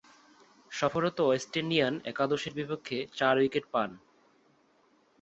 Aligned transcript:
সফররত 0.71 1.17
West 1.23 1.53
Indian 1.57 1.93
একাদশের 2.05 2.53
বিপক্ষে 2.59 2.97
চার 3.17 3.35
উইকেট 3.37 3.65
পান। 3.73 3.89